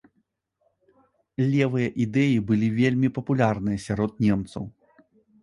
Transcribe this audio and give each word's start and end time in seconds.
Левыя 1.51 1.89
ідэі 2.07 2.39
былі 2.49 2.67
вельмі 2.79 3.13
папулярныя 3.19 3.83
сярод 3.87 4.11
немцаў. 4.27 4.63